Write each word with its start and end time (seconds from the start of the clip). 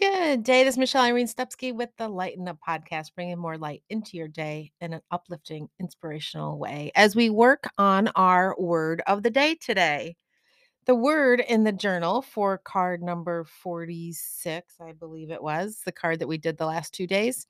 Good 0.00 0.42
day. 0.42 0.64
This 0.64 0.74
is 0.74 0.78
Michelle 0.78 1.04
Irene 1.04 1.28
Stepsky 1.28 1.70
with 1.70 1.90
the 1.98 2.08
Lighten 2.08 2.48
Up 2.48 2.58
podcast, 2.66 3.14
bringing 3.14 3.38
more 3.38 3.56
light 3.56 3.84
into 3.88 4.16
your 4.16 4.26
day 4.26 4.72
in 4.80 4.92
an 4.92 5.02
uplifting, 5.12 5.68
inspirational 5.78 6.58
way 6.58 6.90
as 6.96 7.14
we 7.14 7.30
work 7.30 7.70
on 7.78 8.08
our 8.16 8.56
word 8.58 9.02
of 9.06 9.22
the 9.22 9.30
day 9.30 9.54
today. 9.54 10.16
The 10.86 10.96
word 10.96 11.38
in 11.38 11.62
the 11.62 11.70
journal 11.70 12.22
for 12.22 12.58
card 12.58 13.04
number 13.04 13.44
46, 13.44 14.74
I 14.80 14.92
believe 14.92 15.30
it 15.30 15.40
was, 15.40 15.82
the 15.84 15.92
card 15.92 16.18
that 16.18 16.28
we 16.28 16.38
did 16.38 16.58
the 16.58 16.66
last 16.66 16.92
two 16.92 17.06
days, 17.06 17.46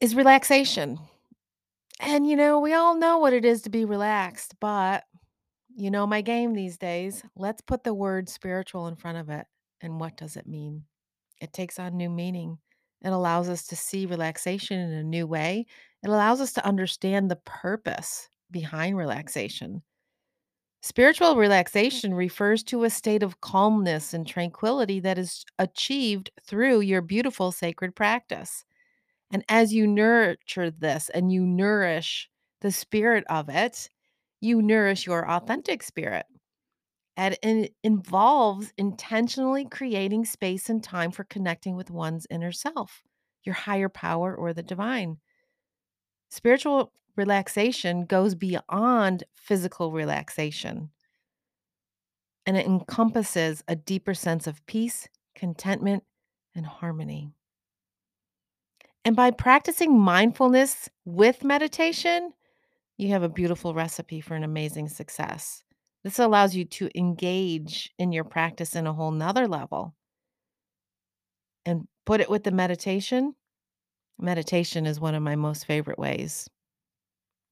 is 0.00 0.16
relaxation. 0.16 0.98
And 2.00 2.26
you 2.28 2.34
know, 2.34 2.58
we 2.58 2.72
all 2.72 2.96
know 2.96 3.18
what 3.18 3.34
it 3.34 3.44
is 3.44 3.62
to 3.62 3.70
be 3.70 3.84
relaxed, 3.84 4.56
but 4.60 5.04
you 5.76 5.92
know 5.92 6.08
my 6.08 6.22
game 6.22 6.54
these 6.54 6.76
days. 6.76 7.22
Let's 7.36 7.60
put 7.60 7.84
the 7.84 7.94
word 7.94 8.28
spiritual 8.28 8.88
in 8.88 8.96
front 8.96 9.18
of 9.18 9.30
it. 9.30 9.46
And 9.80 10.00
what 10.00 10.16
does 10.16 10.36
it 10.36 10.48
mean? 10.48 10.82
It 11.40 11.52
takes 11.52 11.78
on 11.78 11.96
new 11.96 12.10
meaning. 12.10 12.58
It 13.02 13.12
allows 13.12 13.48
us 13.48 13.66
to 13.66 13.76
see 13.76 14.06
relaxation 14.06 14.78
in 14.78 14.92
a 14.92 15.02
new 15.02 15.26
way. 15.26 15.66
It 16.02 16.08
allows 16.08 16.40
us 16.40 16.52
to 16.54 16.66
understand 16.66 17.30
the 17.30 17.36
purpose 17.36 18.28
behind 18.50 18.96
relaxation. 18.96 19.82
Spiritual 20.84 21.32
hmm. 21.32 21.40
relaxation 21.40 22.12
refers 22.12 22.62
to 22.62 22.84
a 22.84 22.90
state 22.90 23.22
of 23.22 23.40
calmness 23.40 24.12
and 24.12 24.26
tranquility 24.26 25.00
that 25.00 25.16
is 25.16 25.44
achieved 25.58 26.30
through 26.42 26.80
your 26.80 27.00
beautiful 27.00 27.52
sacred 27.52 27.96
practice. 27.96 28.64
And 29.30 29.44
as 29.48 29.72
you 29.72 29.86
nurture 29.86 30.70
this 30.70 31.08
and 31.08 31.32
you 31.32 31.46
nourish 31.46 32.28
the 32.60 32.70
spirit 32.70 33.24
of 33.30 33.48
it, 33.48 33.88
you 34.42 34.60
nourish 34.60 35.06
your 35.06 35.26
authentic 35.28 35.82
spirit. 35.82 36.26
And 37.16 37.38
it 37.42 37.74
involves 37.84 38.72
intentionally 38.76 39.64
creating 39.64 40.24
space 40.24 40.68
and 40.68 40.82
time 40.82 41.12
for 41.12 41.24
connecting 41.24 41.76
with 41.76 41.90
one's 41.90 42.26
inner 42.28 42.50
self, 42.50 43.02
your 43.44 43.54
higher 43.54 43.88
power, 43.88 44.34
or 44.34 44.52
the 44.52 44.62
divine. 44.62 45.18
Spiritual 46.28 46.92
relaxation 47.16 48.04
goes 48.06 48.34
beyond 48.34 49.22
physical 49.32 49.92
relaxation 49.92 50.90
and 52.46 52.56
it 52.56 52.66
encompasses 52.66 53.62
a 53.68 53.76
deeper 53.76 54.14
sense 54.14 54.46
of 54.46 54.64
peace, 54.66 55.08
contentment, 55.34 56.04
and 56.54 56.66
harmony. 56.66 57.30
And 59.04 59.16
by 59.16 59.30
practicing 59.30 59.98
mindfulness 59.98 60.88
with 61.04 61.44
meditation, 61.44 62.32
you 62.96 63.08
have 63.08 63.22
a 63.22 63.28
beautiful 63.28 63.74
recipe 63.74 64.20
for 64.20 64.34
an 64.34 64.44
amazing 64.44 64.88
success. 64.88 65.63
This 66.04 66.18
allows 66.18 66.54
you 66.54 66.66
to 66.66 66.90
engage 66.94 67.90
in 67.98 68.12
your 68.12 68.24
practice 68.24 68.76
in 68.76 68.86
a 68.86 68.92
whole 68.92 69.10
nother 69.10 69.48
level 69.48 69.94
and 71.64 71.88
put 72.04 72.20
it 72.20 72.28
with 72.28 72.44
the 72.44 72.50
meditation. 72.50 73.34
Meditation 74.18 74.84
is 74.84 75.00
one 75.00 75.14
of 75.14 75.22
my 75.22 75.34
most 75.34 75.66
favorite 75.66 75.98
ways. 75.98 76.48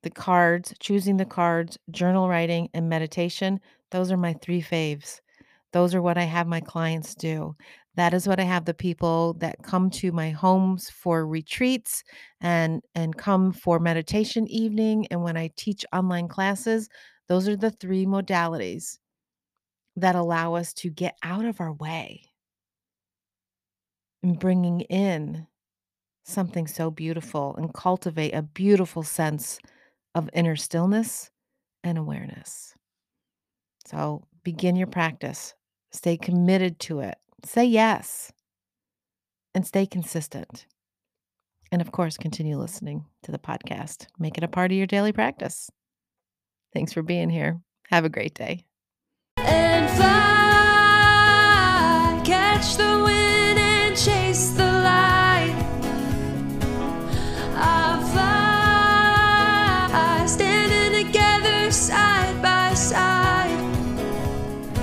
The 0.02 0.10
cards, 0.10 0.74
choosing 0.80 1.16
the 1.16 1.24
cards, 1.24 1.78
journal 1.90 2.28
writing, 2.28 2.68
and 2.74 2.88
meditation, 2.88 3.58
those 3.90 4.12
are 4.12 4.16
my 4.16 4.34
three 4.34 4.60
faves. 4.60 5.20
Those 5.72 5.94
are 5.94 6.02
what 6.02 6.18
I 6.18 6.24
have 6.24 6.46
my 6.46 6.60
clients 6.60 7.14
do. 7.14 7.56
That 7.94 8.14
is 8.14 8.26
what 8.26 8.40
I 8.40 8.44
have 8.44 8.64
the 8.64 8.74
people 8.74 9.34
that 9.34 9.62
come 9.62 9.90
to 9.90 10.12
my 10.12 10.30
homes 10.30 10.88
for 10.88 11.26
retreats 11.26 12.02
and 12.40 12.82
and 12.94 13.16
come 13.16 13.52
for 13.52 13.78
meditation 13.78 14.46
evening 14.48 15.06
and 15.10 15.22
when 15.22 15.36
I 15.36 15.50
teach 15.56 15.84
online 15.92 16.28
classes, 16.28 16.88
those 17.28 17.48
are 17.48 17.56
the 17.56 17.70
three 17.70 18.06
modalities 18.06 18.98
that 19.96 20.14
allow 20.14 20.54
us 20.54 20.72
to 20.74 20.90
get 20.90 21.16
out 21.22 21.44
of 21.44 21.60
our 21.60 21.72
way. 21.72 22.22
And 24.22 24.38
bringing 24.38 24.82
in 24.82 25.46
something 26.24 26.66
so 26.66 26.90
beautiful 26.90 27.56
and 27.56 27.74
cultivate 27.74 28.32
a 28.32 28.42
beautiful 28.42 29.02
sense 29.02 29.58
of 30.14 30.30
inner 30.34 30.56
stillness 30.56 31.30
and 31.84 31.98
awareness. 31.98 32.74
So 33.86 34.26
begin 34.44 34.76
your 34.76 34.86
practice, 34.86 35.54
stay 35.92 36.16
committed 36.16 36.78
to 36.80 37.00
it, 37.00 37.18
say 37.44 37.64
yes, 37.64 38.32
and 39.54 39.66
stay 39.66 39.86
consistent. 39.86 40.66
And 41.70 41.80
of 41.80 41.90
course, 41.90 42.16
continue 42.16 42.58
listening 42.58 43.06
to 43.22 43.32
the 43.32 43.38
podcast. 43.38 44.06
Make 44.18 44.36
it 44.36 44.44
a 44.44 44.48
part 44.48 44.70
of 44.70 44.76
your 44.76 44.86
daily 44.86 45.12
practice. 45.12 45.70
Thanks 46.74 46.92
for 46.92 47.02
being 47.02 47.30
here. 47.30 47.60
Have 47.90 48.04
a 48.04 48.10
great 48.10 48.34
day. 48.34 48.64